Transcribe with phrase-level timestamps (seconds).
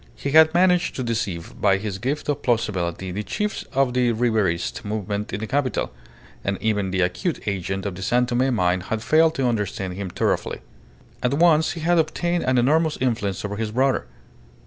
[0.15, 4.83] He had managed to deceive by his gift of plausibility the chiefs of the Ribierist
[4.83, 5.93] movement in the capital,
[6.43, 10.09] and even the acute agent of the San Tome mine had failed to understand him
[10.09, 10.61] thoroughly.
[11.21, 14.07] At once he had obtained an enormous influence over his brother.